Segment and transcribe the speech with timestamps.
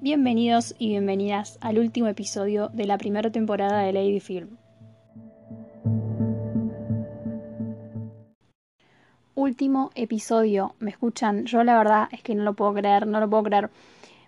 [0.00, 4.56] Bienvenidos y bienvenidas al último episodio de la primera temporada de Lady Film.
[9.34, 11.46] Último episodio, ¿me escuchan?
[11.46, 13.70] Yo la verdad es que no lo puedo creer, no lo puedo creer.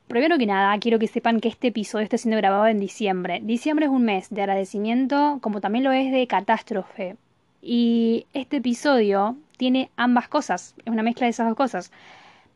[0.09, 3.39] Primero que nada, quiero que sepan que este episodio está siendo grabado en diciembre.
[3.41, 7.17] Diciembre es un mes de agradecimiento, como también lo es de catástrofe.
[7.63, 11.93] Y este episodio tiene ambas cosas, es una mezcla de esas dos cosas.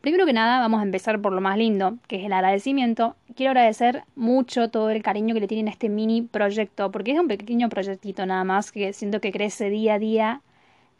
[0.04, 3.16] Primero que nada, vamos a empezar por lo más lindo, que es el agradecimiento.
[3.34, 7.18] Quiero agradecer mucho todo el cariño que le tienen a este mini proyecto, porque es
[7.18, 10.42] un pequeño proyectito nada más, que siento que crece día a día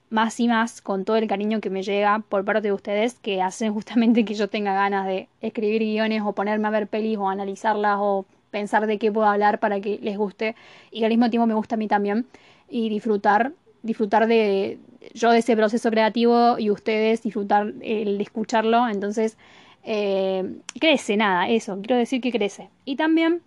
[0.08, 3.42] más y más con todo el cariño que me llega por parte de ustedes que
[3.42, 7.28] hacen justamente que yo tenga ganas de escribir guiones o ponerme a ver pelis o
[7.28, 10.56] analizarlas o pensar de qué puedo hablar para que les guste
[10.90, 12.24] y al mismo tiempo me gusta a mí también
[12.70, 13.52] y disfrutar
[13.84, 14.78] disfrutar de
[15.12, 18.88] yo de ese proceso creativo y ustedes disfrutar el escucharlo.
[18.88, 19.36] Entonces,
[19.82, 22.70] eh, crece, nada, eso, quiero decir que crece.
[22.84, 23.42] Y también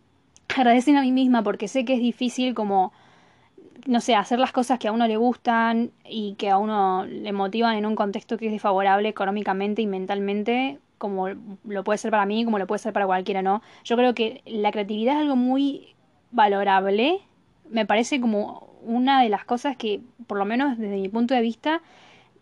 [0.56, 2.94] agradecen a mí misma porque sé que es difícil como,
[3.86, 7.32] no sé, hacer las cosas que a uno le gustan y que a uno le
[7.32, 12.26] motivan en un contexto que es desfavorable económicamente y mentalmente como lo puede ser para
[12.26, 13.62] mí, como lo puede ser para cualquiera, ¿no?
[13.84, 15.96] Yo creo que la creatividad es algo muy
[16.32, 17.20] valorable,
[17.70, 21.42] me parece como una de las cosas que, por lo menos desde mi punto de
[21.42, 21.82] vista,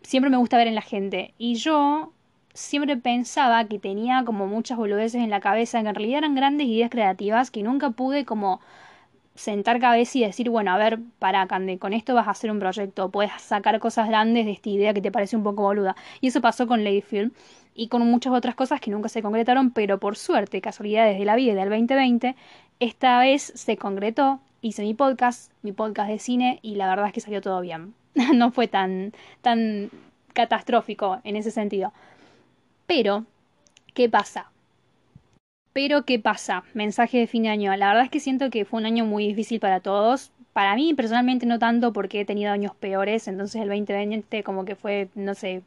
[0.02, 1.34] siempre me gusta ver en la gente.
[1.38, 2.12] Y yo
[2.54, 6.68] siempre pensaba que tenía como muchas boludeces en la cabeza, que en realidad eran grandes
[6.68, 8.62] ideas creativas que nunca pude como
[9.36, 12.60] sentar cabeza y decir, bueno, a ver, para Cande, con esto vas a hacer un
[12.60, 15.96] proyecto, puedes sacar cosas grandes de esta idea que te parece un poco boluda.
[16.22, 17.32] Y eso pasó con Lady Film
[17.74, 21.36] y con muchas otras cosas que nunca se concretaron, pero por suerte, casualidades de la
[21.36, 22.36] vida del 2020,
[22.80, 27.14] esta vez se concretó hice mi podcast, mi podcast de cine, y la verdad es
[27.14, 27.94] que salió todo bien.
[28.34, 29.92] no fue tan, tan
[30.34, 31.94] catastrófico en ese sentido.
[32.88, 33.26] Pero,
[33.94, 34.50] ¿qué pasa?
[35.72, 36.64] Pero, ¿qué pasa?
[36.74, 37.76] Mensaje de fin de año.
[37.76, 40.32] La verdad es que siento que fue un año muy difícil para todos.
[40.54, 43.28] Para mí, personalmente, no tanto porque he tenido años peores.
[43.28, 45.62] Entonces, el 2020 como que fue, no sé,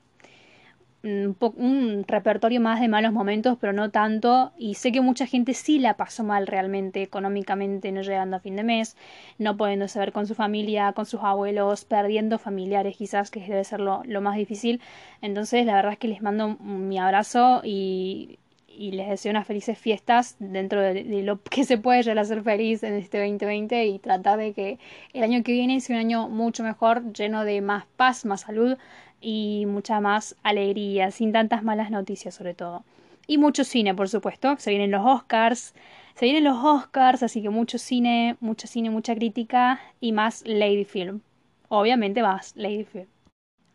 [1.03, 4.53] un, repertorio más de malos momentos, pero no tanto.
[4.59, 8.57] Y sé que mucha gente sí la pasó mal realmente, económicamente, no llegando a fin
[8.57, 8.97] de mes,
[9.39, 13.81] no pudiéndose ver con su familia, con sus abuelos, perdiendo familiares quizás, que debe ser
[13.81, 14.81] lo, lo más difícil.
[15.23, 18.39] Entonces, la verdad es que les mando mi abrazo y,
[18.79, 22.25] y les deseo unas felices fiestas dentro de, de, lo que se puede llegar a
[22.25, 24.79] ser feliz en este 2020 y tratar de que
[25.13, 28.77] el año que viene sea un año mucho mejor, lleno de más paz, más salud,
[29.21, 32.85] y mucha más alegría, sin tantas malas noticias sobre todo.
[33.27, 35.75] Y mucho cine, por supuesto, se vienen los Oscars,
[36.15, 40.85] se vienen los Oscars, así que mucho cine, mucho cine, mucha crítica y más Lady
[40.85, 41.21] Film.
[41.69, 43.07] Obviamente más Lady Film.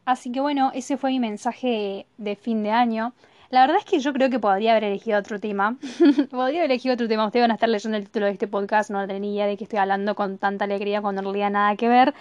[0.06, 3.14] Así que bueno, ese fue mi mensaje de fin de año.
[3.50, 5.78] La verdad es que yo creo que podría haber elegido otro tema.
[6.32, 7.26] podría haber elegido otro tema.
[7.28, 9.66] Ustedes van a estar leyendo el título de este podcast, no tenía idea de que
[9.66, 12.14] estoy hablando con tanta alegría cuando no realidad nada que ver.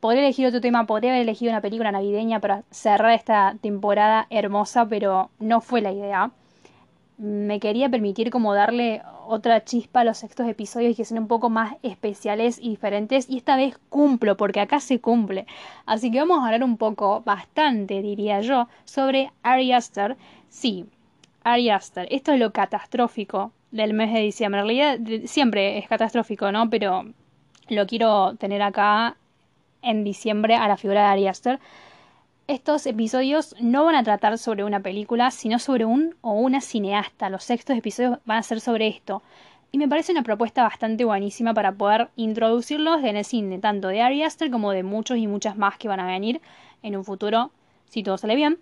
[0.00, 4.86] Podría elegir otro tema, podría haber elegido una película navideña para cerrar esta temporada hermosa,
[4.86, 6.30] pero no fue la idea.
[7.16, 11.50] Me quería permitir como darle otra chispa a los sextos episodios que sean un poco
[11.50, 13.28] más especiales y diferentes.
[13.28, 15.46] Y esta vez cumplo, porque acá se cumple.
[15.84, 20.16] Así que vamos a hablar un poco, bastante diría yo, sobre Ari Aster.
[20.48, 20.86] Sí,
[21.42, 22.06] Ari Aster.
[22.10, 24.60] Esto es lo catastrófico del mes de diciembre.
[24.60, 26.70] En realidad siempre es catastrófico, ¿no?
[26.70, 27.04] Pero
[27.68, 29.16] lo quiero tener acá
[29.82, 31.60] en diciembre a la figura de Ari Aster.
[32.46, 37.28] Estos episodios no van a tratar sobre una película, sino sobre un o una cineasta.
[37.28, 39.22] Los sextos episodios van a ser sobre esto.
[39.70, 44.00] Y me parece una propuesta bastante buenísima para poder introducirlos en el cine, tanto de
[44.00, 46.40] Ari Aster como de muchos y muchas más que van a venir
[46.82, 47.50] en un futuro,
[47.88, 48.58] si todo sale bien.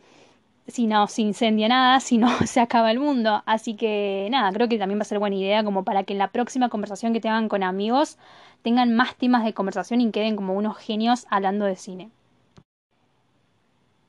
[0.68, 3.42] Si no se incendia nada, si no se acaba el mundo.
[3.46, 6.18] Así que nada, creo que también va a ser buena idea como para que en
[6.18, 8.18] la próxima conversación que tengan con amigos
[8.62, 12.10] tengan más temas de conversación y queden como unos genios hablando de cine.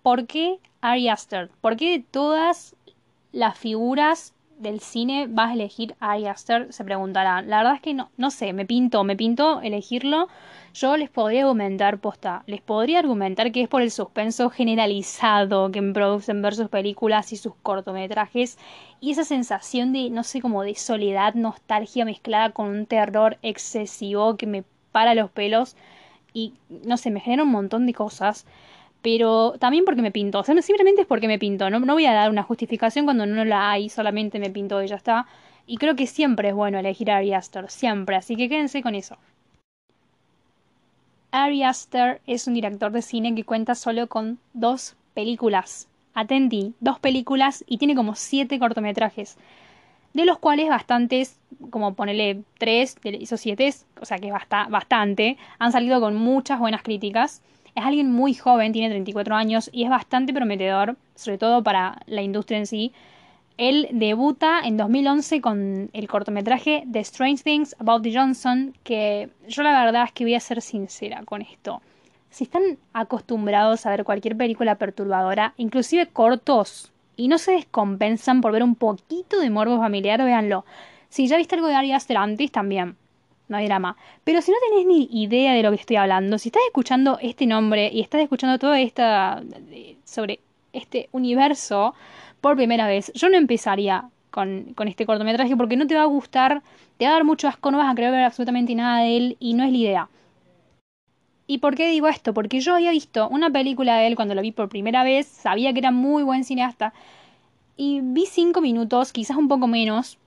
[0.01, 1.50] ¿Por qué Ari Aster?
[1.62, 2.76] ¿Por qué de todas
[3.32, 6.18] las figuras del cine vas a elegir a?
[6.70, 7.50] Se preguntarán.
[7.50, 10.28] La verdad es que no, no sé, me pinto, me pinto elegirlo.
[10.74, 15.82] Yo les podría argumentar, posta, les podría argumentar que es por el suspenso generalizado que
[15.82, 18.58] producen ver sus películas y sus cortometrajes
[19.00, 24.38] y esa sensación de, no sé, como de soledad, nostalgia mezclada con un terror excesivo
[24.38, 25.76] que me para los pelos
[26.34, 28.46] y, no sé, me genera un montón de cosas
[29.02, 30.40] pero también porque me pinto.
[30.40, 31.70] O sea, simplemente es porque me pinto.
[31.70, 34.96] No, voy a dar una justificación cuando no la hay, solamente me pinto y ya
[34.96, 35.28] está.
[35.66, 38.96] Y creo que siempre es bueno elegir a Ari Aster, siempre, así que quédense con
[38.96, 39.17] eso.
[41.32, 45.88] Ari Aster es un director de cine que cuenta solo con dos películas.
[46.14, 49.38] Atenti, dos películas y tiene como siete cortometrajes.
[50.14, 51.40] de los cuales bastantes,
[51.70, 53.72] como ponerle tres esos siete,
[54.02, 57.41] o sea que basta, bastante, han salido con muchas buenas críticas.
[57.78, 62.24] Es alguien muy joven, tiene 34 años y es bastante prometedor, sobre todo para la
[62.24, 62.91] industria en sí.
[63.58, 69.62] Él debuta en 2011 con el cortometraje The Strange Things About the Johnson, que yo
[69.62, 71.84] la verdad es que voy a ser sincera con esto.
[72.32, 78.53] Si están acostumbrados a ver cualquier película perturbadora, inclusive cortos, y no se descompensan por
[78.53, 80.66] ver un poquito de morbo familiar, véanlo.
[81.09, 82.97] Si ya viste algo de Ari Aster antes, también.
[83.47, 83.96] No hay drama.
[84.23, 87.46] Pero si no tenés ni idea de lo que estoy hablando, si estás escuchando este
[87.46, 89.41] nombre y estás escuchando todo esta
[90.03, 90.40] sobre
[90.73, 91.96] este universo,
[92.41, 96.05] por primera vez, yo no empezaría con, con, este cortometraje porque no te va a
[96.05, 96.61] gustar,
[96.97, 99.38] te va a dar mucho asco, no vas a querer ver absolutamente nada de él
[99.40, 100.09] y no es la idea.
[101.47, 102.34] ¿Y por qué digo esto?
[102.34, 105.72] Porque yo había visto una película de él cuando lo vi por primera vez, sabía
[105.72, 106.94] que era muy buen cineasta
[107.78, 110.17] y vi cinco minutos, quizás un poco menos.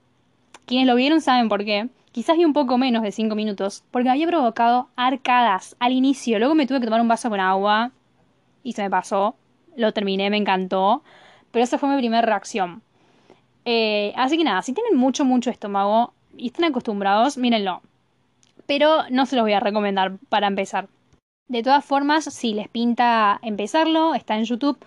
[0.65, 1.89] Quienes lo vieron saben por qué.
[2.11, 6.39] Quizás vi un poco menos de cinco minutos, porque había provocado arcadas al inicio.
[6.39, 7.91] Luego me tuve que tomar un vaso con agua
[8.63, 9.35] y se me pasó.
[9.77, 11.03] Lo terminé, me encantó.
[11.51, 12.81] Pero esa fue mi primera reacción.
[13.63, 17.81] Eh, así que nada, si tienen mucho, mucho estómago y están acostumbrados, mírenlo.
[18.65, 20.89] Pero no se los voy a recomendar para empezar.
[21.47, 24.77] De todas formas, si les pinta empezarlo, está en YouTube,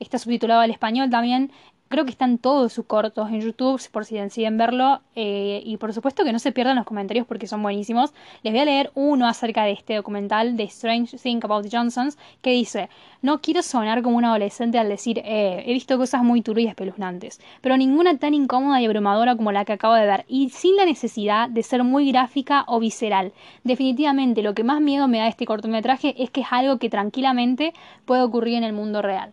[0.00, 1.50] está subtitulado al español también
[1.94, 5.00] Creo que están todos sus cortos en YouTube por si deciden verlo.
[5.14, 8.12] Eh, y por supuesto que no se pierdan los comentarios porque son buenísimos.
[8.42, 12.18] Les voy a leer uno acerca de este documental de Strange Thing About the Johnsons
[12.42, 12.88] que dice,
[13.22, 16.70] no quiero sonar como un adolescente al decir, eh, he visto cosas muy turbias y
[16.70, 20.74] espeluznantes, pero ninguna tan incómoda y abrumadora como la que acabo de ver y sin
[20.74, 23.32] la necesidad de ser muy gráfica o visceral.
[23.62, 27.72] Definitivamente lo que más miedo me da este cortometraje es que es algo que tranquilamente
[28.04, 29.30] puede ocurrir en el mundo real.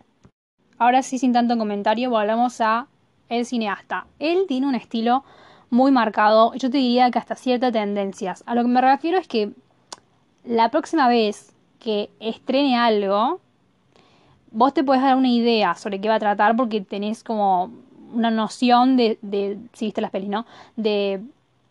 [0.81, 2.87] Ahora sí, sin tanto comentario, volvamos a
[3.29, 4.07] el cineasta.
[4.17, 5.23] Él tiene un estilo
[5.69, 8.43] muy marcado, yo te diría que hasta ciertas tendencias.
[8.47, 9.51] A lo que me refiero es que
[10.43, 13.39] la próxima vez que estrene algo,
[14.49, 17.69] vos te puedes dar una idea sobre qué va a tratar porque tenés como
[18.11, 20.47] una noción de, de si viste las pelis, ¿no?
[20.77, 21.21] De,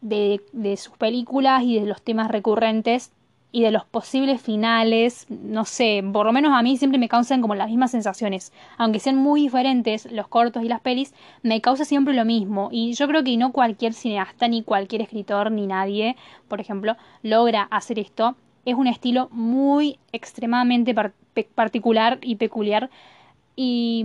[0.02, 3.10] de, de sus películas y de los temas recurrentes
[3.52, 7.40] y de los posibles finales, no sé, por lo menos a mí siempre me causan
[7.40, 8.52] como las mismas sensaciones.
[8.78, 12.68] Aunque sean muy diferentes los cortos y las pelis, me causa siempre lo mismo.
[12.70, 16.16] Y yo creo que no cualquier cineasta, ni cualquier escritor, ni nadie,
[16.48, 18.36] por ejemplo, logra hacer esto.
[18.64, 20.94] Es un estilo muy extremadamente
[21.54, 22.88] particular y peculiar.
[23.56, 24.04] Y,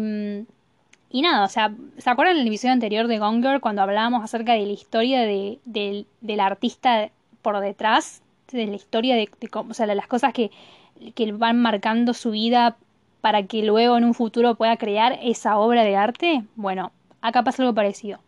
[1.12, 4.66] y nada, o sea, ¿se acuerdan del episodio anterior de Gonger cuando hablábamos acerca de
[4.66, 7.12] la historia de, del artista
[7.44, 8.24] por detrás
[8.56, 10.52] de la historia de, o sea, de las cosas que,
[11.14, 12.78] que van marcando su vida
[13.22, 16.92] para que luego en un futuro pueda crear esa obra de arte, bueno,
[17.22, 18.20] acá pasa algo parecido.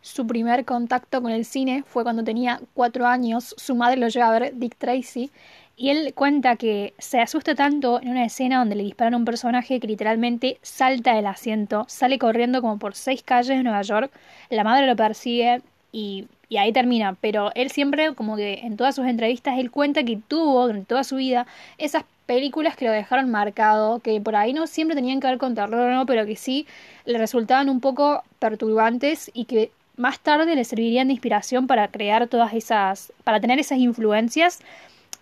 [0.00, 4.28] Su primer contacto con el cine fue cuando tenía cuatro años, su madre lo lleva
[4.28, 5.30] a ver Dick Tracy
[5.76, 9.24] y él cuenta que se asusta tanto en una escena donde le disparan a un
[9.24, 14.10] personaje que literalmente salta del asiento, sale corriendo como por seis calles de Nueva York,
[14.50, 15.60] la madre lo persigue
[15.92, 20.02] y y ahí termina, pero él siempre, como que en todas sus entrevistas, él cuenta
[20.04, 21.46] que tuvo durante toda su vida
[21.76, 25.54] esas películas que lo dejaron marcado, que por ahí no siempre tenían que ver con
[25.54, 26.06] terror, ¿no?
[26.06, 26.66] pero que sí
[27.04, 32.28] le resultaban un poco perturbantes y que más tarde le servirían de inspiración para crear
[32.28, 34.60] todas esas, para tener esas influencias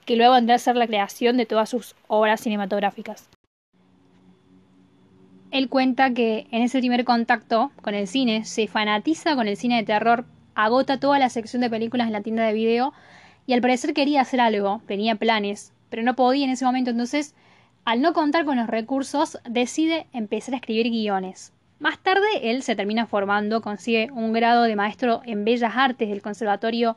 [0.05, 3.29] que luego vendrá a ser la creación de todas sus obras cinematográficas.
[5.51, 9.77] Él cuenta que en ese primer contacto con el cine se fanatiza con el cine
[9.77, 10.25] de terror
[10.57, 12.93] agota toda la sección de películas en la tienda de video
[13.47, 17.35] y al parecer quería hacer algo, tenía planes, pero no podía en ese momento, entonces,
[17.85, 21.53] al no contar con los recursos, decide empezar a escribir guiones.
[21.79, 26.23] Más tarde, él se termina formando, consigue un grado de maestro en Bellas Artes del
[26.23, 26.97] Conservatorio,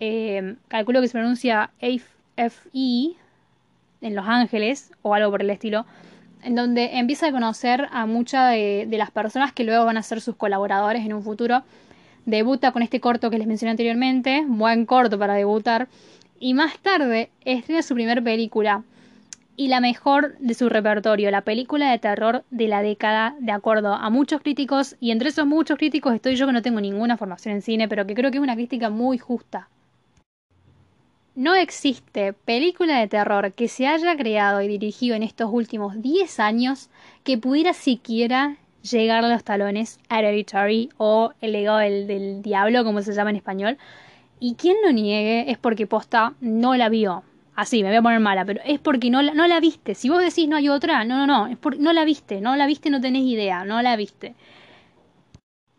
[0.00, 3.14] eh, calculo que se pronuncia AFE,
[4.00, 5.84] en Los Ángeles, o algo por el estilo,
[6.42, 10.02] en donde empieza a conocer a muchas de, de las personas que luego van a
[10.02, 11.62] ser sus colaboradores en un futuro
[12.28, 15.88] debuta con este corto que les mencioné anteriormente, buen corto para debutar,
[16.38, 18.84] y más tarde estrena su primer película
[19.56, 23.94] y la mejor de su repertorio, la película de terror de la década, de acuerdo
[23.94, 27.54] a muchos críticos, y entre esos muchos críticos estoy yo que no tengo ninguna formación
[27.54, 29.68] en cine, pero que creo que es una crítica muy justa.
[31.34, 36.40] No existe película de terror que se haya creado y dirigido en estos últimos 10
[36.40, 36.90] años
[37.24, 38.58] que pudiera siquiera
[38.90, 43.78] llegar a los talones Hereditary o El legado del, diablo, como se llama en español.
[44.40, 47.24] Y quien lo niegue es porque posta no la vio.
[47.56, 49.94] Así, me voy a poner mala, pero es porque no la, no la viste.
[49.94, 52.54] Si vos decís no hay otra, no, no, no, es porque no la viste, no
[52.54, 54.34] la viste, no tenés idea, no la viste.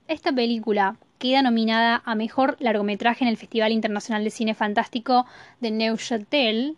[0.08, 5.26] Esta película queda nominada a Mejor Largometraje en el Festival Internacional de Cine Fantástico
[5.60, 6.76] de Neuchâtel.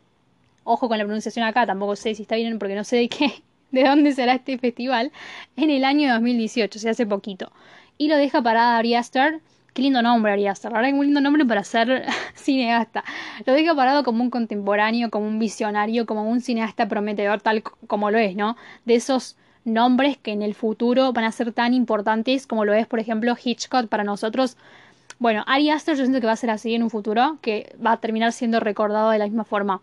[0.64, 3.42] Ojo con la pronunciación acá, tampoco sé si está bien porque no sé de qué,
[3.74, 5.12] de dónde será este festival,
[5.56, 7.52] en el año 2018, o sea, hace poquito.
[7.98, 9.42] Y lo deja parada Ari Aster.
[9.74, 13.04] Qué lindo nombre Ari Aster, verdad que un lindo nombre para ser cineasta.
[13.46, 18.12] Lo deja parado como un contemporáneo, como un visionario, como un cineasta prometedor, tal como
[18.12, 18.58] lo es, ¿no?
[18.86, 22.88] De esos nombres que en el futuro van a ser tan importantes como lo es,
[22.88, 24.58] por ejemplo, Hitchcock para nosotros.
[25.20, 27.94] Bueno, Ari Aster yo siento que va a ser así en un futuro, que va
[27.94, 29.82] a terminar siendo recordado de la misma forma.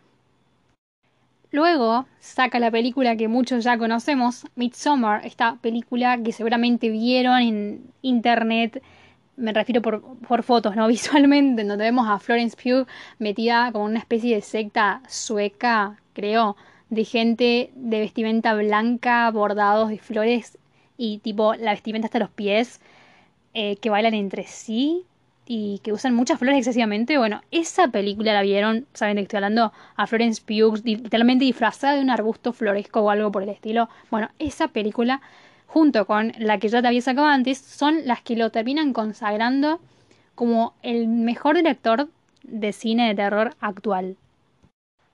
[1.51, 7.91] Luego saca la película que muchos ya conocemos, Midsommar, esta película que seguramente vieron en
[8.03, 8.83] internet,
[9.37, 10.87] me refiero por, fotos, ¿no?
[10.89, 12.87] Visualmente, donde vemos a Florence Pugh
[13.19, 16.57] metida como una especie de secta sueca, creo,
[16.91, 20.59] de gente de vestimenta blanca, bordados de flores
[20.99, 22.81] y tipo la vestimenta hasta los pies,
[23.55, 25.07] eh, que bailan entre sí
[25.51, 27.17] y que usan muchas flores excesivamente.
[27.17, 31.95] Bueno, esa película la vieron, saben de qué estoy hablando, a Florence Pugh, literalmente disfrazada
[31.95, 33.89] de un arbusto floresco o algo por el estilo.
[34.11, 35.23] Bueno, esa película,
[35.67, 39.81] junto con la que ya te había sacado antes, son las que lo terminan consagrando
[40.35, 42.09] como el mejor director
[42.43, 44.17] de cine de terror actual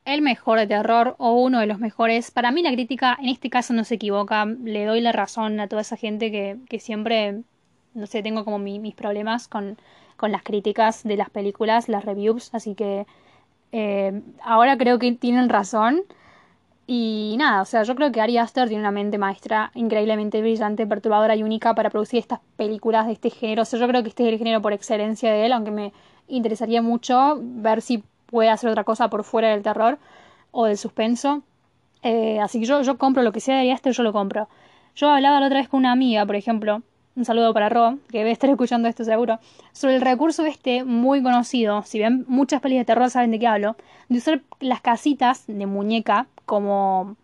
[0.04, 2.30] el mejor de terror o uno de los mejores.
[2.30, 5.66] Para mí la crítica en este caso no se equivoca, le doy la razón a
[5.66, 7.40] toda esa gente que, que siempre,
[7.94, 9.78] no sé, tengo como mis problemas con,
[10.24, 13.06] con, las críticas de las películas, las reviews, así que
[13.72, 16.02] eh, ahora creo que tienen razón.
[16.86, 20.86] Y nada, o sea, yo creo que Ari Aster tiene una mente maestra increíblemente brillante,
[20.86, 23.62] perturbadora y única para producir estas películas de este género.
[23.62, 25.92] O sea, yo creo que este es el género por excelencia de él, aunque me
[26.28, 29.98] interesaría mucho ver si puede hacer otra cosa por fuera del terror
[30.50, 31.42] o del suspenso.
[32.02, 34.48] Eh, así que yo, yo compro lo que sea de este, yo lo compro.
[34.94, 36.82] Yo hablaba la otra vez con una amiga, por ejemplo,
[37.16, 39.38] un saludo para Ro, que debe estar escuchando esto seguro,
[39.72, 43.46] sobre el recurso este muy conocido, si ven muchas pelis de terror saben de qué
[43.46, 43.76] hablo,
[44.08, 47.16] de usar las casitas de muñeca como,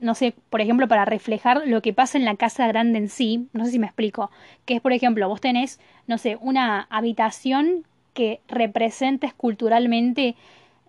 [0.00, 3.46] no sé, por ejemplo, para reflejar lo que pasa en la casa grande en sí,
[3.52, 4.30] no sé si me explico,
[4.64, 7.84] que es, por ejemplo, vos tenés, no sé, una habitación
[8.14, 10.34] que representes culturalmente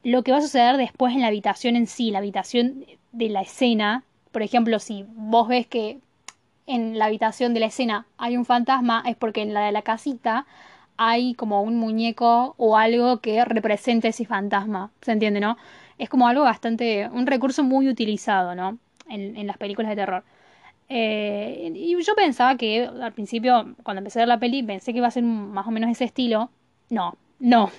[0.03, 3.41] lo que va a suceder después en la habitación en sí, la habitación de la
[3.41, 4.03] escena.
[4.31, 5.99] Por ejemplo, si vos ves que
[6.67, 9.81] en la habitación de la escena hay un fantasma, es porque en la de la
[9.81, 10.45] casita
[10.97, 14.91] hay como un muñeco o algo que represente ese fantasma.
[15.01, 15.57] ¿Se entiende, no?
[15.97, 17.09] Es como algo bastante.
[17.11, 18.77] un recurso muy utilizado, ¿no?
[19.09, 20.23] En, las películas de terror.
[20.89, 24.97] Eh, y yo pensaba que al principio, cuando empecé a ver la peli, pensé que
[24.97, 26.49] iba a ser más o menos ese estilo.
[26.89, 27.71] No, no.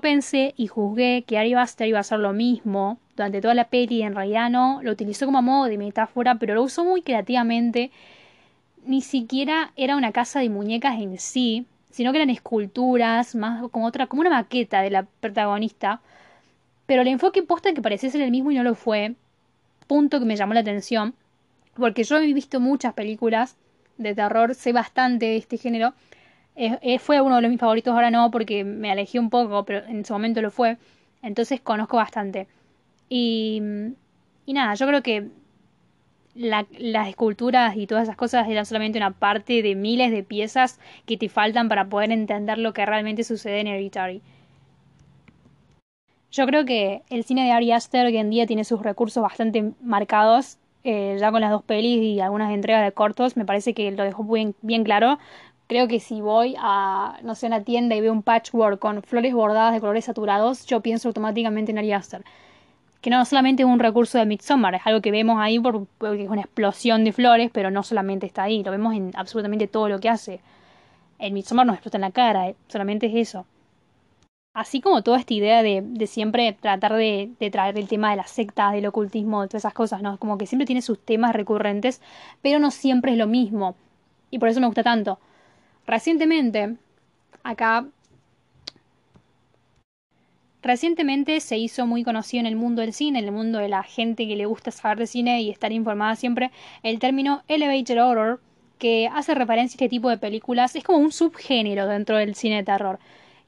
[0.00, 4.02] Pensé y juzgué que Ari Buster iba a hacer lo mismo durante toda la peli,
[4.02, 7.90] en realidad no, lo utilizó como modo de metáfora, pero lo usó muy creativamente.
[8.86, 13.86] Ni siquiera era una casa de muñecas en sí, sino que eran esculturas, más como
[13.86, 16.00] otra, como una maqueta de la protagonista.
[16.86, 19.14] Pero el enfoque posta que parecía ser el mismo y no lo fue.
[19.86, 21.14] Punto que me llamó la atención.
[21.74, 23.56] Porque yo he visto muchas películas
[23.96, 25.94] de terror, sé bastante de este género,
[27.00, 30.12] fue uno de mis favoritos, ahora no, porque me alejé un poco, pero en su
[30.12, 30.76] momento lo fue.
[31.22, 32.46] Entonces conozco bastante.
[33.08, 33.62] Y,
[34.46, 35.28] y nada, yo creo que
[36.34, 41.16] las esculturas y todas esas cosas eran solamente una parte de miles de piezas que
[41.16, 44.20] te faltan para poder entender lo que realmente sucede en Hereditary.
[46.32, 49.72] Yo creo que el cine de Ari Aster hoy en día tiene sus recursos bastante
[49.80, 50.58] marcados.
[50.82, 54.02] Eh, ya con las dos pelis y algunas entregas de cortos, me parece que lo
[54.02, 55.18] dejó bien, bien claro
[55.66, 59.34] creo que si voy a, no sé, una tienda y veo un patchwork con flores
[59.34, 62.24] bordadas de colores saturados, yo pienso automáticamente en Ari Aster.
[63.04, 66.30] Que no solamente es un recurso de Midsommar, es algo que vemos ahí porque es
[66.30, 70.00] una explosión de flores, pero no solamente está ahí, lo vemos en absolutamente todo lo
[70.00, 70.40] que hace.
[71.18, 73.44] El Midsommar nos explota en la cara, eh, solamente es eso.
[74.54, 78.16] Así como toda esta idea de, de siempre tratar de, de, traer el tema de
[78.16, 80.16] las sectas, del ocultismo, de todas esas cosas, ¿no?
[80.16, 82.00] Como que siempre tiene sus temas recurrentes,
[82.40, 83.76] pero no siempre es lo mismo.
[84.30, 85.18] Y por eso me gusta tanto.
[85.86, 86.76] Recientemente,
[87.42, 87.84] acá,
[90.64, 93.82] recientemente se hizo muy conocido en el mundo del cine, en el mundo de la
[93.82, 96.50] gente que le gusta saber de cine y estar informada siempre,
[96.82, 98.40] el término elevator horror,
[98.78, 102.56] que hace referencia a este tipo de películas, es como un subgénero dentro del cine
[102.56, 102.98] de terror.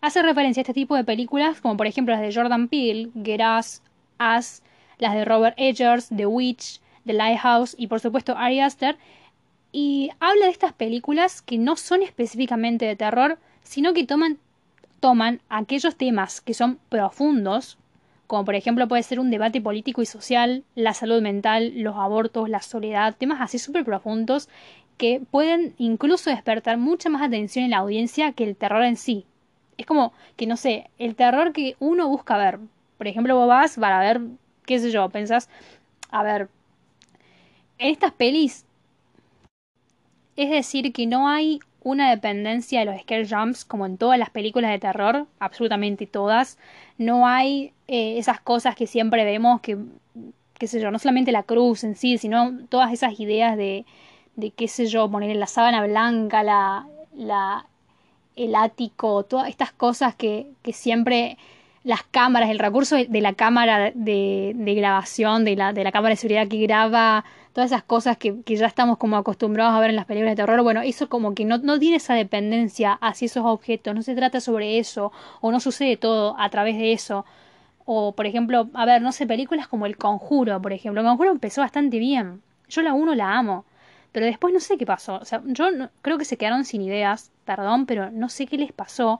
[0.00, 3.40] Hace referencia a este tipo de películas, como por ejemplo las de Jordan Peele, Get
[3.40, 3.82] Us,
[4.20, 4.62] Us,
[4.98, 8.96] las de Robert Eggers, The Witch, The Lighthouse y por supuesto Ari Aster,
[9.72, 14.38] y habla de estas películas que no son específicamente de terror, sino que toman,
[15.00, 17.78] toman aquellos temas que son profundos,
[18.26, 22.48] como por ejemplo puede ser un debate político y social, la salud mental, los abortos,
[22.48, 24.48] la soledad, temas así súper profundos
[24.96, 29.26] que pueden incluso despertar mucha más atención en la audiencia que el terror en sí.
[29.76, 32.58] Es como que, no sé, el terror que uno busca ver.
[32.96, 34.22] Por ejemplo, vos vas para ver,
[34.64, 35.50] qué sé yo, pensás,
[36.10, 36.48] a ver,
[37.78, 38.64] en estas pelis,
[40.36, 44.30] es decir, que no hay una dependencia de los scare jumps como en todas las
[44.30, 46.58] películas de terror, absolutamente todas.
[46.98, 49.78] No hay eh, esas cosas que siempre vemos que,
[50.58, 53.86] qué sé yo, no solamente la cruz en sí, sino todas esas ideas de,
[54.34, 57.66] de qué sé yo, poner la sábana blanca, la, la,
[58.34, 61.38] el ático, todas estas cosas que, que siempre
[61.84, 66.14] las cámaras, el recurso de, la cámara de, de grabación, de la, de la cámara
[66.14, 67.24] de seguridad que graba,
[67.56, 70.62] todas esas cosas que, ya estamos como acostumbrados a ver en las películas de terror,
[70.62, 74.42] bueno, eso como que no, no tiene esa dependencia hacia esos objetos, no se trata
[74.42, 75.10] sobre eso,
[75.40, 77.24] o no sucede todo a través de eso.
[77.86, 81.00] O, por ejemplo, a ver, no sé, películas como El Conjuro, por ejemplo.
[81.00, 82.42] El Conjuro empezó bastante bien.
[82.68, 83.64] Yo la uno la amo.
[84.12, 85.14] Pero después no sé qué pasó.
[85.16, 88.58] O sea, yo no, creo que se quedaron sin ideas, perdón, pero no sé qué
[88.58, 89.18] les pasó.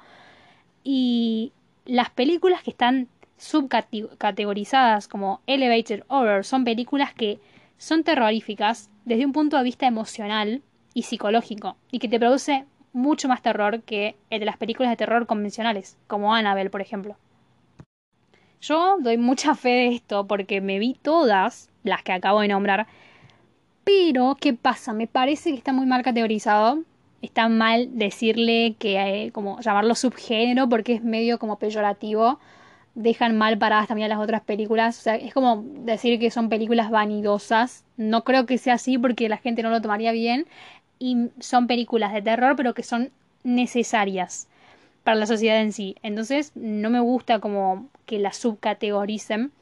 [0.84, 1.54] Y
[1.86, 7.40] las películas que están subcategorizadas como Elevated Horror son películas que
[7.78, 10.62] son terroríficas desde un punto de vista emocional
[10.94, 14.96] y psicológico y que te produce mucho más terror que el de las películas de
[14.96, 17.16] terror convencionales, como Annabelle, por ejemplo.
[18.60, 22.86] Yo doy mucha fe de esto porque me vi todas las que acabo de nombrar.
[23.84, 24.92] Pero, ¿qué pasa?
[24.92, 26.82] Me parece que está muy mal categorizado.
[27.22, 32.40] Está mal decirle que, eh, como llamarlo subgénero porque es medio como peyorativo.
[32.96, 34.98] Dejan mal paradas también las otras películas.
[34.98, 37.84] O sea, es como decir que son películas vanidosas.
[37.96, 40.46] No creo que sea así porque la gente no lo tomaría bien.
[40.98, 43.10] Y son películas de terror, pero que son
[43.44, 44.48] necesarias
[45.04, 45.94] para la sociedad en sí.
[46.02, 49.52] Entonces, no me gusta como que la subcategoricen.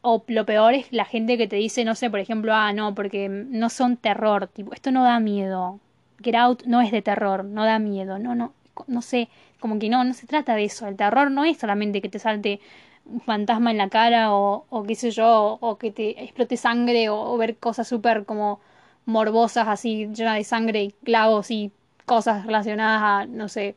[0.00, 2.94] O lo peor es la gente que te dice, no sé, por ejemplo, ah, no,
[2.94, 5.80] porque no son terror, tipo, esto no da miedo.
[6.22, 8.52] Get Out no es de terror, no da miedo, no, no,
[8.86, 9.28] no sé,
[9.60, 10.86] como que no, no se trata de eso.
[10.86, 12.60] El terror no es solamente que te salte
[13.06, 17.08] un fantasma en la cara o, o qué sé yo, o que te explote sangre
[17.08, 18.60] o, ver cosas súper como
[19.06, 21.72] morbosas así, llenas de sangre y clavos y
[22.04, 23.74] cosas relacionadas a, no sé,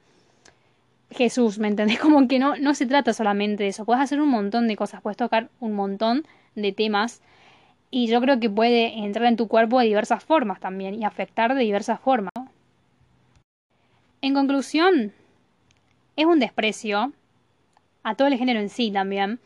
[1.12, 1.99] Jesús, ¿me entendés?
[2.02, 5.02] Como que no, no se trata solamente de eso, puedes hacer un montón de cosas,
[5.02, 6.25] puedes tocar un montón
[6.56, 7.21] de temas
[7.91, 11.54] y yo creo que puede entrar en tu cuerpo de diversas formas también y afectar
[11.54, 12.32] de diversas formas.
[14.21, 15.13] En conclusión,
[16.15, 17.12] es un desprecio
[18.03, 19.39] a todo el género en sí también,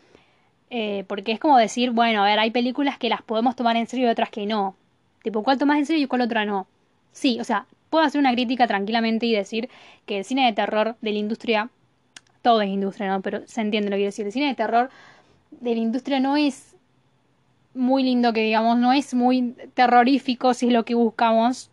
[0.69, 3.87] eh, porque es como decir, bueno, a ver, hay películas que las podemos tomar en
[3.87, 4.75] serio y otras que no.
[5.23, 6.67] Tipo, ¿cuál tomas en serio y cuál otra no?
[7.13, 9.69] Sí, o sea, puedo hacer una crítica tranquilamente y decir
[10.05, 11.69] que el cine de terror de la industria,
[12.41, 13.21] todo es industria, ¿no?
[13.21, 14.25] Pero se entiende lo que quiero decir.
[14.25, 14.89] El cine de terror
[15.51, 16.75] de la industria no es
[17.73, 21.69] muy lindo que digamos, no es muy terrorífico si es lo que buscamos.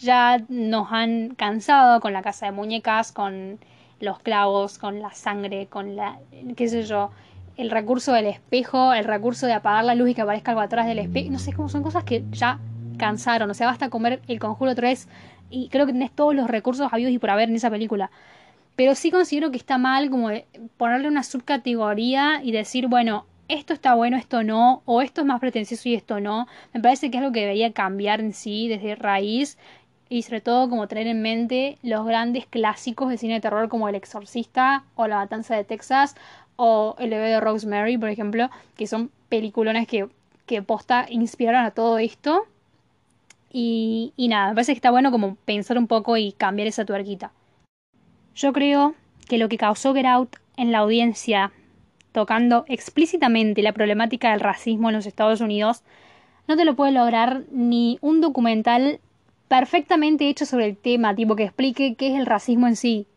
[0.00, 3.58] Ya nos han cansado con la casa de muñecas, con
[4.00, 6.18] los clavos, con la sangre, con la,
[6.56, 7.10] qué sé yo,
[7.56, 10.86] el recurso del espejo, el recurso de apagar la luz y que aparezca algo atrás
[10.86, 12.58] del espejo, no sé cómo son cosas que ya
[12.98, 15.08] cansaron, o sea, basta comer el conjuro 3
[15.50, 18.10] y creo que tenés todos los recursos habidos y por haber en esa película.
[18.76, 20.30] Pero sí considero que está mal como
[20.76, 25.40] ponerle una subcategoría y decir, bueno, esto está bueno, esto no, o esto es más
[25.40, 26.46] pretencioso y esto no.
[26.72, 29.58] Me parece que es algo que debería cambiar en sí desde raíz
[30.08, 33.88] y sobre todo como tener en mente los grandes clásicos de cine de terror como
[33.88, 36.14] El Exorcista o La Matanza de Texas
[36.56, 40.08] o El bebé de Rosemary, por ejemplo, que son peliculones que,
[40.46, 42.46] que posta inspiraron a todo esto
[43.56, 47.30] y, nada, me parece que está bueno como pensar un poco y cambiar esa tuerquita.
[48.34, 48.94] Yo creo
[49.28, 51.52] que lo que causó Get Out en la audiencia,
[52.14, 55.82] tocando explícitamente la problemática del racismo en los Estados Unidos,
[56.46, 59.00] no te lo puede lograr ni un documental
[59.48, 63.08] perfectamente hecho sobre el tema, tipo que explique qué es el racismo en sí.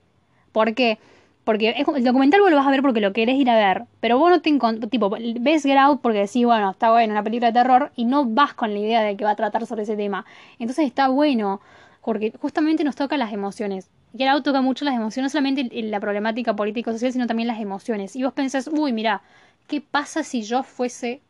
[0.52, 0.98] ¿Por qué?
[1.44, 3.84] Porque el documental vos lo vas a ver porque lo querés ir a ver.
[4.00, 4.52] Pero vos no te
[4.90, 7.92] tipo, ves Get porque decís, bueno, está bueno, una película de terror.
[7.96, 10.26] Y no vas con la idea de que va a tratar sobre ese tema.
[10.58, 11.62] Entonces está bueno.
[12.04, 13.90] Porque justamente nos toca las emociones.
[14.26, 18.16] Out toca mucho las emociones, no solamente la problemática político-social, sino también las emociones.
[18.16, 19.22] Y vos pensás, uy, mira,
[19.68, 21.22] ¿qué pasa si yo fuese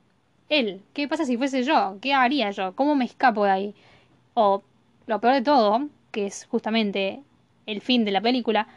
[0.49, 0.81] él?
[0.93, 1.97] ¿Qué pasa si fuese yo?
[2.01, 2.73] ¿Qué haría yo?
[2.75, 3.75] ¿Cómo me escapo de ahí?
[4.33, 4.63] O
[5.07, 7.21] lo peor de todo, que es justamente
[7.65, 8.67] el fin de la película,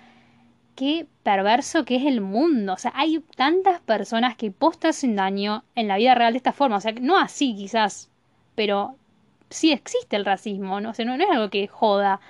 [0.77, 2.75] qué perverso que es el mundo.
[2.75, 6.53] O sea, hay tantas personas que postas sin daño en la vida real de esta
[6.53, 6.77] forma.
[6.77, 8.11] O sea, no así quizás,
[8.55, 8.97] pero
[9.51, 10.91] sí existe el racismo, ¿no?
[10.91, 12.21] O sea, no, es algo que joda.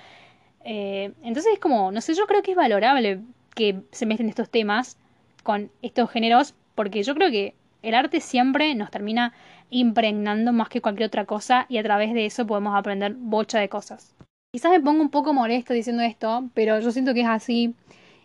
[0.65, 3.21] Eh, entonces es como, no sé, yo creo que es valorable
[3.55, 4.97] que se mezclen estos temas
[5.43, 9.33] con estos géneros, porque yo creo que El arte siempre nos termina
[9.71, 13.69] impregnando más que cualquier otra cosa y a través de eso podemos aprender bocha de
[13.69, 14.15] cosas.
[14.53, 17.75] Quizás me pongo un poco molesto diciendo esto, pero yo siento que es así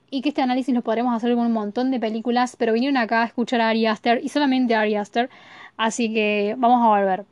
[0.10, 3.24] y que este análisis lo podremos hacer con un montón de películas, pero vinieron acá
[3.24, 5.30] a escuchar a Ari Aster y solamente a Ari Aster,
[5.78, 7.26] así que vamos a volver.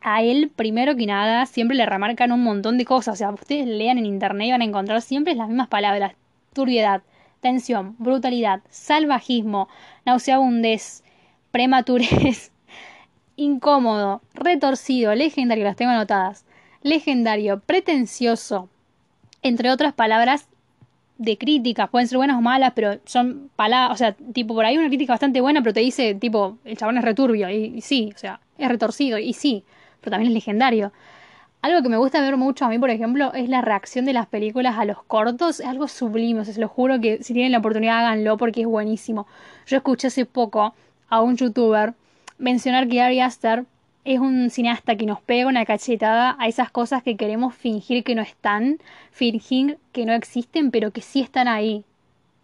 [0.00, 3.66] A él, primero que nada, siempre le remarcan un montón de cosas, o sea, ustedes
[3.66, 6.12] lean en internet y van a encontrar siempre las mismas palabras,
[6.52, 7.02] turbiedad,
[7.40, 9.68] tensión, brutalidad, salvajismo,
[10.04, 11.02] nauseabundez,
[11.50, 12.52] prematurez,
[13.36, 16.44] incómodo, retorcido, legendario, las tengo anotadas,
[16.82, 18.68] legendario, pretencioso,
[19.42, 20.48] entre otras palabras
[21.18, 24.78] de críticas, pueden ser buenas o malas, pero son palabras, o sea, tipo, por ahí
[24.78, 28.18] una crítica bastante buena, pero te dice, tipo, el chabón es returbio, y, sí, o
[28.18, 29.64] sea, es retorcido, y sí,
[30.00, 30.92] pero también es legendario.
[31.60, 34.26] Algo que me gusta ver mucho a mí, por ejemplo, es la reacción de las
[34.26, 37.58] películas a los cortos, es algo sublime, o se lo juro que si tienen la
[37.58, 39.26] oportunidad háganlo porque es buenísimo.
[39.66, 40.74] Yo escuché hace poco
[41.08, 41.94] a un youtuber
[42.38, 43.64] mencionar que Ari Aster
[44.04, 48.14] es un cineasta que nos pega una cachetada a esas cosas que queremos fingir que
[48.14, 48.78] no están,
[49.10, 51.84] fingir que no existen, pero que sí están ahí.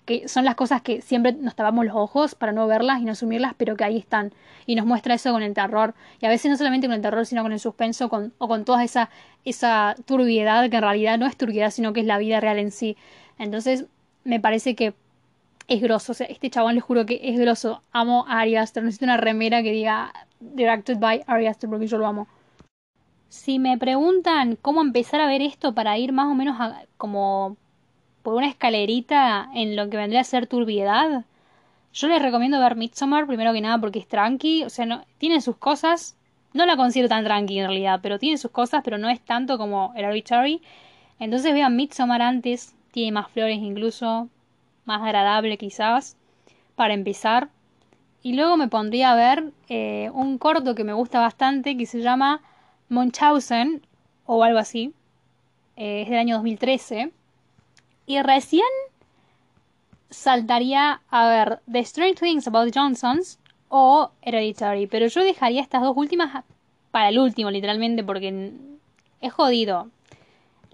[0.05, 3.13] Que son las cosas que siempre nos tapamos los ojos para no verlas y no
[3.13, 4.33] asumirlas, pero que ahí están.
[4.67, 5.95] Y nos muestra eso con el terror.
[6.21, 8.65] Y a veces no solamente con el terror, sino con el suspenso con, o con
[8.65, 9.11] toda esa,
[9.45, 12.71] esa turbiedad que en realidad no es turbiedad, sino que es la vida real en
[12.71, 12.97] sí.
[13.39, 13.87] Entonces,
[14.25, 14.95] me parece que
[15.69, 16.13] es grosso.
[16.13, 17.83] O sea, este chabón les juro que es grosso.
[17.93, 18.83] Amo a Ari Aster.
[18.83, 22.29] Necesito una remera que diga directed by Ari porque yo lo amo.
[23.29, 26.57] Si me preguntan cómo empezar a ver esto para ir más o menos
[26.97, 27.57] como
[28.25, 31.27] por una escalerita en lo que vendría a ser turbiedad,
[31.93, 35.43] yo les recomiendo ver Midsommar primero que nada porque es tranqui, o sea, no, tiene
[35.43, 36.17] sus cosas,
[36.55, 39.59] no la considero tan tranqui en realidad, pero tiene sus cosas, pero no es tanto
[39.59, 40.63] como Hereditary.
[41.19, 44.31] Entonces vean Midsommar antes, tiene más flores incluso,
[44.87, 46.17] más agradable quizás,
[46.77, 47.51] para empezar.
[48.23, 52.01] Y luego me pondría a ver eh, un corto que me gusta bastante que se
[52.01, 52.41] llama
[52.89, 53.83] Munchausen
[54.25, 54.95] o algo así.
[55.77, 57.13] Eh, es del año 2013.
[58.07, 58.67] Y recién
[60.11, 63.39] saltaría a ver The Strange Things About Johnsons
[63.69, 64.87] o Hereditary.
[64.87, 66.45] Pero yo dejaría estas dos últimas
[66.91, 68.53] para el último, literalmente, porque
[69.21, 69.89] es jodido.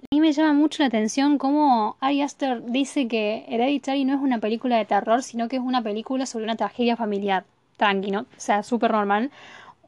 [0.03, 4.21] A mí me llama mucho la atención cómo Ari Aster dice que Hereditary no es
[4.21, 7.45] una película de terror, sino que es una película sobre una tragedia familiar.
[7.77, 9.31] Tranquilo, o sea, súper normal.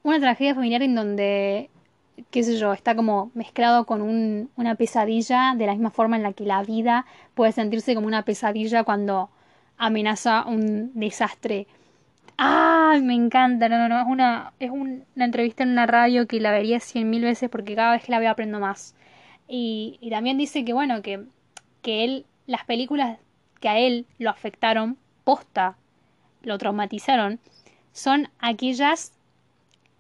[0.02, 1.70] Una tragedia familiar en donde,
[2.30, 6.22] qué sé yo, está como mezclado con un, una pesadilla, de la misma forma en
[6.22, 9.30] la que la vida puede sentirse como una pesadilla cuando
[9.78, 11.66] amenaza un desastre.
[12.38, 12.98] ¡Ah!
[13.02, 16.52] Me encanta, no, no, no, es una, es una entrevista en una radio que la
[16.52, 18.94] vería cien mil veces porque cada vez que la veo aprendo más.
[19.48, 21.24] Y, también dice que, bueno, que,
[21.82, 23.18] que él, las películas
[23.60, 25.76] que a él lo afectaron, posta,
[26.42, 27.40] lo traumatizaron,
[27.92, 29.12] son aquellas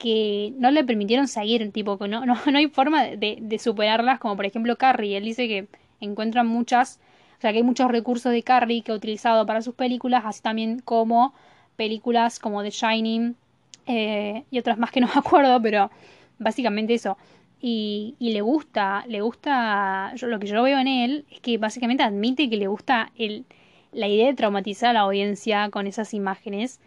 [0.02, 4.18] que no le permitieron seguir, tipo, que no, no, no hay forma de, de, superarlas,
[4.18, 5.16] como por ejemplo Carrie.
[5.16, 5.68] Él dice que
[6.00, 6.98] encuentran muchas,
[7.38, 10.42] o sea, que hay muchos recursos de Carrie que ha utilizado para sus películas, así
[10.42, 11.34] también como
[11.76, 13.36] películas como The Shining
[13.86, 15.88] eh, y otras más que no me acuerdo, pero
[16.40, 17.16] básicamente eso
[17.60, 21.58] y, y, le gusta, le gusta, yo, lo que yo veo en él es que
[21.58, 23.44] básicamente admite que le gusta el,
[23.92, 26.80] la idea de traumatizar a la audiencia con esas imágenes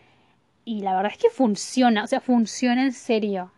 [0.65, 3.51] y la verdad es que funciona, o sea, funciona en serio.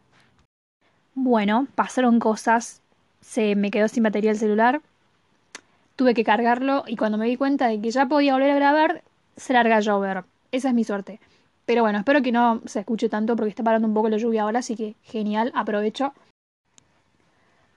[1.15, 2.81] Bueno, pasaron cosas,
[3.21, 4.81] se me quedó sin batería el celular,
[5.95, 9.03] tuve que cargarlo y cuando me di cuenta de que ya podía volver a grabar,
[9.35, 10.25] se larga a llover.
[10.51, 11.19] Esa es mi suerte.
[11.65, 14.43] Pero bueno, espero que no se escuche tanto porque está parando un poco la lluvia
[14.43, 16.13] ahora, así que genial, aprovecho.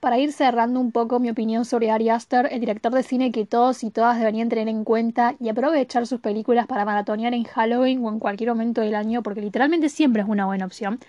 [0.01, 3.45] Para ir cerrando un poco mi opinión sobre Ari Aster, el director de cine que
[3.45, 8.03] todos y todas deberían tener en cuenta y aprovechar sus películas para maratonear en Halloween
[8.03, 10.99] o en cualquier momento del año, porque literalmente siempre es una buena opción.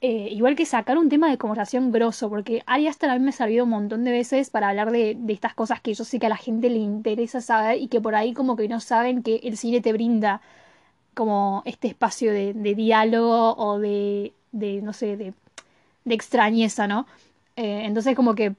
[0.00, 3.30] Eh, igual que sacar un tema de conversación grosso, porque Ari Aster a mí me
[3.30, 6.24] ha servido un montón de veces para hablar de, estas cosas que yo sé que
[6.24, 9.40] a la gente le interesa saber y que por ahí como que no saben que
[9.44, 10.40] el cine te brinda
[11.12, 15.34] como este espacio de, de diálogo o de, de no sé, de,
[16.06, 17.06] de extrañeza, ¿no?
[17.56, 18.54] Eh, entonces como que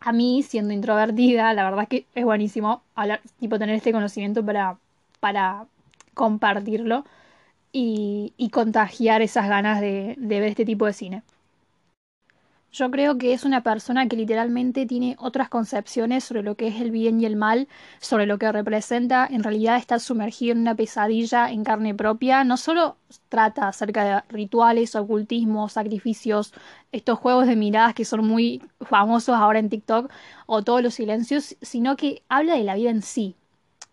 [0.00, 4.44] a mí, siendo introvertida, la verdad es que es buenísimo hablar, tipo tener este conocimiento
[4.44, 4.78] para,
[5.20, 5.66] para
[6.14, 7.04] compartirlo
[7.72, 11.22] y, y contagiar esas ganas de, de ver este tipo de cine.
[12.76, 16.78] Yo creo que es una persona que literalmente tiene otras concepciones sobre lo que es
[16.78, 17.68] el bien y el mal,
[18.00, 22.44] sobre lo que representa en realidad estar sumergido en una pesadilla en carne propia.
[22.44, 22.98] No solo
[23.30, 26.52] trata acerca de rituales, ocultismos, sacrificios,
[26.92, 30.10] estos juegos de miradas que son muy famosos ahora en TikTok,
[30.44, 33.36] o todos los silencios, sino que habla de la vida en sí.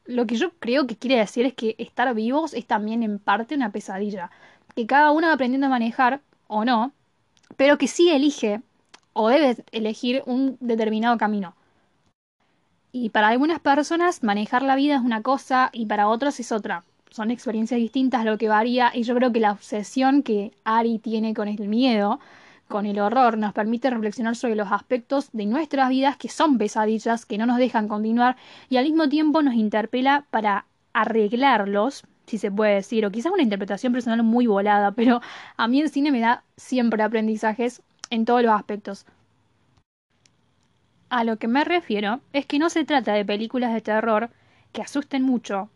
[0.03, 3.55] Lo que yo creo que quiere decir es que estar vivos es también en parte
[3.55, 4.29] una pesadilla
[4.75, 6.91] que cada uno va aprendiendo a manejar o no,
[7.55, 8.61] pero que sí elige
[9.13, 11.55] o debe elegir un determinado camino.
[12.91, 16.83] Y para algunas personas manejar la vida es una cosa y para otros es otra.
[17.09, 21.33] Son experiencias distintas lo que varía y yo creo que la obsesión que Ari tiene
[21.33, 22.19] con el miedo,
[22.67, 27.25] con el horror, nos permite reflexionar sobre los aspectos de nuestras vidas que son pesadillas,
[27.25, 28.35] que no nos dejan continuar
[28.69, 33.43] y al mismo tiempo nos interpela para arreglarlos, si se puede decir, o quizás una
[33.43, 35.21] interpretación personal muy volada, pero
[35.57, 37.81] a mí el cine me da siempre aprendizajes
[38.13, 39.07] en todos los aspectos.
[41.09, 44.29] A lo que me refiero es que no se trata de películas de terror
[44.71, 45.69] que asusten mucho,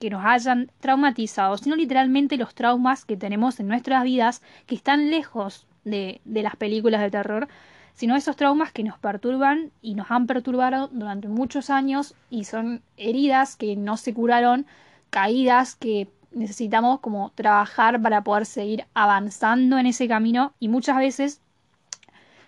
[0.00, 5.10] que nos hayan traumatizado, sino literalmente los traumas que tenemos en nuestras vidas que están
[5.10, 7.46] lejos de, las películas de terror,
[7.94, 12.82] sino esos traumas que nos perturban y nos han perturbado durante muchos años y son
[12.96, 14.66] heridas que no se curaron
[15.10, 21.40] caídas que necesitamos como trabajar para poder seguir avanzando en ese camino y muchas veces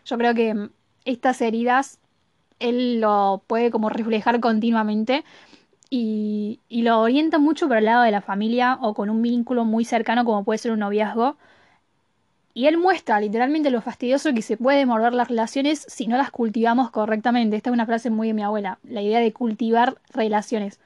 [0.05, 0.69] yo creo que
[1.05, 1.99] estas heridas
[2.59, 5.25] él lo puede como reflejar continuamente
[5.89, 9.65] y, y, lo orienta mucho por el lado de la familia o con un vínculo
[9.65, 11.37] muy cercano como puede ser un noviazgo.
[12.53, 16.31] Y él muestra literalmente lo fastidioso que se puede morder las relaciones si no las
[16.31, 17.57] cultivamos correctamente.
[17.57, 20.79] Esta es una frase muy de mi abuela, la idea de cultivar relaciones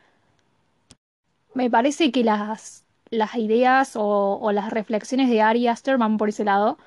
[1.54, 6.44] me parece que las, las ideas o, las reflexiones de Ari Aster van por ese
[6.44, 6.78] lado,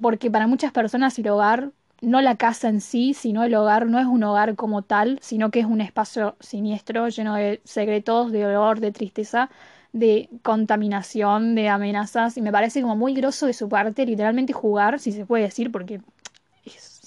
[0.00, 3.98] porque para muchas personas el hogar, no la casa en sí, sino el hogar no
[3.98, 8.42] es un hogar como tal, sino que es un espacio siniestro, lleno de secretos, de
[8.42, 9.50] dolor, de tristeza,
[9.92, 14.98] de contaminación, de amenazas, y me parece como muy groso de su parte literalmente jugar,
[14.98, 16.00] si se puede decir, porque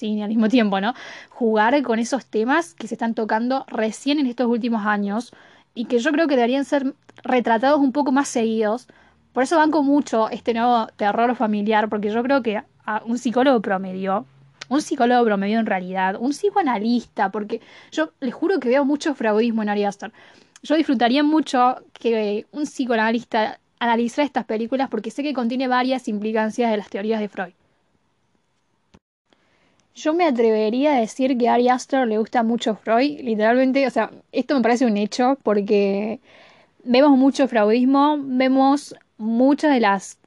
[0.03, 0.93] sí, al mismo tiempo, ¿no?
[1.29, 5.33] Jugar con esos temas que se están tocando recién en estos últimos años
[5.73, 6.93] y que yo creo que deberían ser
[7.23, 8.87] retratados un poco más seguidos.
[9.31, 12.61] Por eso banco mucho este nuevo terror familiar, porque yo creo que
[13.05, 14.25] un psicólogo promedio,
[14.69, 19.61] un psicólogo promedio en realidad, un psicoanalista, porque yo les juro que veo mucho fraudismo
[19.61, 20.11] en Ari Aster.
[20.63, 26.71] Yo disfrutaría mucho que un psicoanalista analizara estas películas porque sé que contiene varias implicancias
[26.71, 27.53] de las teorías de Freud.
[29.95, 33.89] Yo me atrevería a decir que a Ari Aster le gusta mucho Freud, literalmente, o
[33.91, 36.19] sea, esto me parece un hecho porque
[36.83, 40.17] vemos mucho freudismo, vemos muchas de las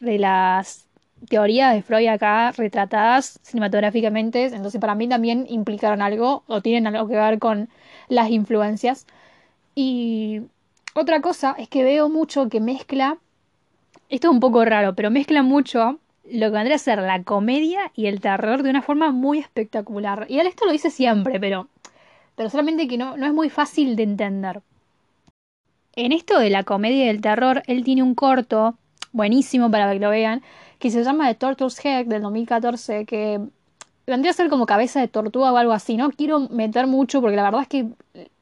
[0.00, 0.83] de las
[1.28, 7.08] teorías de Freud acá retratadas cinematográficamente, entonces para mí también implicaron algo o tienen algo
[7.08, 7.68] que ver con
[8.08, 9.06] las influencias.
[9.74, 10.42] Y
[10.94, 13.18] otra cosa es que veo mucho que mezcla,
[14.08, 17.90] esto es un poco raro, pero mezcla mucho lo que vendría a ser la comedia
[17.94, 20.26] y el terror de una forma muy espectacular.
[20.28, 21.68] Y esto lo dice siempre, pero,
[22.36, 24.62] pero solamente que no, no es muy fácil de entender.
[25.96, 28.76] En esto de la comedia y el terror, él tiene un corto
[29.12, 30.42] buenísimo para que lo vean,
[30.84, 33.40] que se llama The Tortoise Head del 2014, que
[34.06, 35.96] vendría a ser como cabeza de tortuga o algo así.
[35.96, 37.86] No quiero meter mucho porque la verdad es que,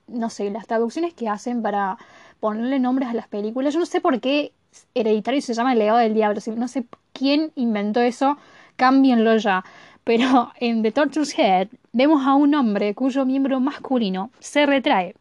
[0.09, 1.99] no sé, las traducciones que hacen para
[2.41, 4.51] ponerle nombres a las películas, yo no sé por qué
[4.93, 6.41] Hereditario se llama El legado del diablo.
[6.57, 8.37] No sé quién inventó eso,
[8.75, 9.65] cámbienlo ya.
[10.03, 15.15] Pero en The Torture's Head vemos a un hombre cuyo miembro masculino se retrae.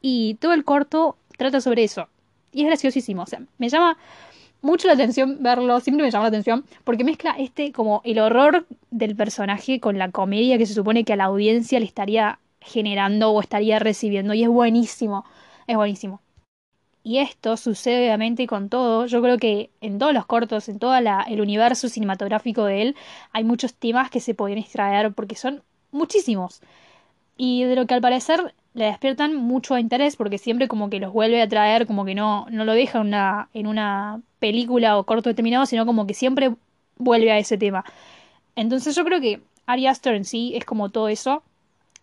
[0.00, 2.06] Y todo el corto trata sobre eso.
[2.52, 3.24] Y es graciosísimo.
[3.24, 3.26] O
[3.58, 3.98] me llama
[4.60, 8.66] mucho la atención verlo, siempre me llama la atención, porque mezcla este como el horror
[8.90, 13.30] del personaje con la comedia que se supone que a la audiencia le estaría generando
[13.30, 14.34] o estaría recibiendo.
[14.34, 15.24] Y es buenísimo,
[15.66, 16.20] es buenísimo.
[17.02, 19.06] Y esto sucede obviamente con todo.
[19.06, 22.96] Yo creo que en todos los cortos, en todo el universo cinematográfico de él,
[23.32, 26.60] hay muchos temas que se pueden extraer porque son muchísimos.
[27.36, 31.12] Y de lo que al parecer le despiertan mucho interés porque siempre como que los
[31.12, 35.04] vuelve a traer, como que no, no lo deja en una, en una película o
[35.04, 36.54] corto determinado, sino como que siempre
[36.96, 37.84] vuelve a ese tema.
[38.54, 41.42] Entonces yo creo que Ari Aster en sí es como todo eso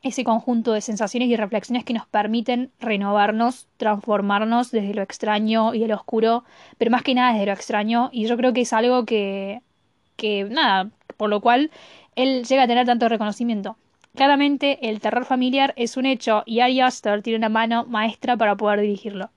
[0.04, 5.84] ese conjunto de sensaciones y reflexiones que nos permiten renovarnos, transformarnos desde lo extraño y
[5.84, 6.44] el oscuro,
[6.78, 9.62] pero más que nada desde lo extraño, y yo creo que es algo que,
[10.16, 11.72] que nada, por lo cual
[12.16, 13.78] él llega a tener tanto reconocimiento.
[14.16, 18.56] Claramente el terror familiar es un hecho y Ari Aster tiene una mano maestra para
[18.56, 19.30] poder dirigirlo.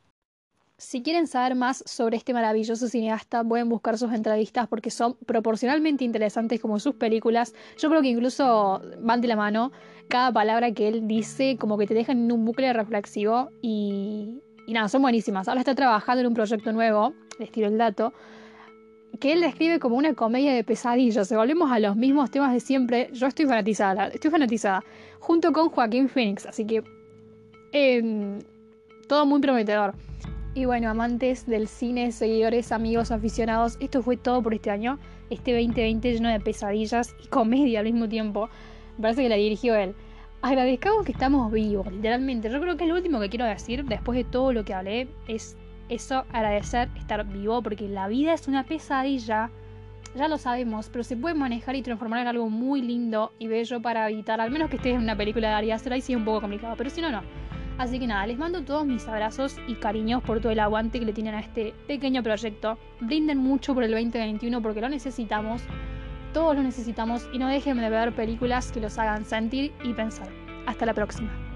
[0.77, 6.05] Si quieren saber más sobre este maravilloso cineasta, pueden buscar sus entrevistas porque son proporcionalmente
[6.05, 7.53] interesantes como sus películas.
[7.77, 9.73] Yo creo que incluso van de la mano.
[10.09, 14.73] Cada palabra que él dice como que te dejan en un bucle reflexivo y, y
[14.73, 15.49] nada, son buenísimas.
[15.49, 18.13] Ahora está trabajando en un proyecto nuevo, les tiro el dato,
[19.21, 21.33] que él describe como una comedia de pesadillas.
[21.33, 24.85] Volvemos a los mismos temas de siempre, yo estoy fanatizada, estoy fanatizada,
[25.19, 26.83] junto con Joaquín Phoenix, así que
[27.73, 28.39] eh,
[29.09, 29.95] todo muy prometedor.
[30.55, 34.99] Y bueno, amantes del cine, seguidores, amigos, aficionados, esto fue todo por este año.
[35.31, 38.49] Este 2020 lleno de pesadillas y comedia al mismo tiempo.
[38.97, 39.95] Me parece que la dirigió él.
[40.41, 42.51] Agradezcamos que estamos vivos, literalmente.
[42.51, 45.57] Yo creo que lo último que quiero decir, después de todo lo que hablé, es
[45.89, 49.51] eso, agradecer estar vivo, porque la vida es una pesadilla.
[50.15, 53.81] Ya lo sabemos, pero se puede manejar y transformar en algo muy lindo y bello
[53.81, 56.19] para evitar, al menos que estés en una película de Ari Aster, ahí sí es
[56.19, 57.23] un poco complicado, pero si no, no.
[57.79, 61.07] Así que nada, les mando todos mis abrazos y cariños por todo el aguante que
[61.07, 62.77] le tienen a este pequeño proyecto.
[63.01, 65.63] Brinden mucho por el 2021 porque lo necesitamos,
[66.33, 70.29] todos lo necesitamos y no dejen de ver películas que los hagan sentir y pensar.
[70.67, 71.48] Hasta la próxima.